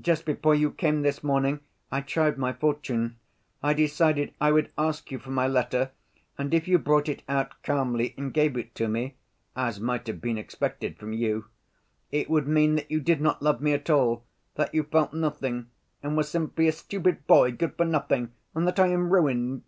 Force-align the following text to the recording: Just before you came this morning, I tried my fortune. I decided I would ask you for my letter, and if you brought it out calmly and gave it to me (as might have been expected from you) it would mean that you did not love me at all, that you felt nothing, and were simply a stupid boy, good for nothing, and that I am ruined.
Just 0.00 0.24
before 0.24 0.54
you 0.54 0.70
came 0.70 1.02
this 1.02 1.24
morning, 1.24 1.58
I 1.90 2.00
tried 2.00 2.38
my 2.38 2.52
fortune. 2.52 3.16
I 3.60 3.74
decided 3.74 4.32
I 4.40 4.52
would 4.52 4.70
ask 4.78 5.10
you 5.10 5.18
for 5.18 5.30
my 5.32 5.48
letter, 5.48 5.90
and 6.38 6.54
if 6.54 6.68
you 6.68 6.78
brought 6.78 7.08
it 7.08 7.24
out 7.28 7.60
calmly 7.64 8.14
and 8.16 8.32
gave 8.32 8.56
it 8.56 8.72
to 8.76 8.86
me 8.86 9.16
(as 9.56 9.80
might 9.80 10.06
have 10.06 10.20
been 10.20 10.38
expected 10.38 10.96
from 10.96 11.12
you) 11.12 11.46
it 12.12 12.30
would 12.30 12.46
mean 12.46 12.76
that 12.76 12.88
you 12.88 13.00
did 13.00 13.20
not 13.20 13.42
love 13.42 13.60
me 13.60 13.72
at 13.72 13.90
all, 13.90 14.22
that 14.54 14.72
you 14.72 14.84
felt 14.84 15.12
nothing, 15.12 15.66
and 16.04 16.16
were 16.16 16.22
simply 16.22 16.68
a 16.68 16.70
stupid 16.72 17.26
boy, 17.26 17.50
good 17.50 17.74
for 17.76 17.84
nothing, 17.84 18.30
and 18.54 18.68
that 18.68 18.78
I 18.78 18.86
am 18.86 19.10
ruined. 19.10 19.64